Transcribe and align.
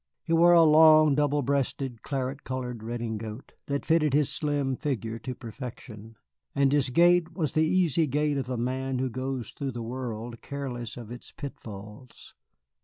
He 0.23 0.33
wore 0.33 0.53
a 0.53 0.63
long, 0.63 1.13
double 1.13 1.43
breasted, 1.43 2.01
claret 2.01 2.43
colored 2.43 2.81
redingote 2.81 3.51
that 3.67 3.85
fitted 3.85 4.15
his 4.15 4.29
slim 4.31 4.75
figure 4.75 5.19
to 5.19 5.35
perfection, 5.35 6.15
and 6.55 6.71
his 6.71 6.89
gait 6.89 7.33
was 7.35 7.53
the 7.53 7.67
easy 7.67 8.07
gait 8.07 8.39
of 8.39 8.49
a 8.49 8.57
man 8.57 8.97
who 8.97 9.11
goes 9.11 9.51
through 9.51 9.73
the 9.73 9.83
world 9.83 10.41
careless 10.41 10.97
of 10.97 11.11
its 11.11 11.31
pitfalls. 11.31 12.33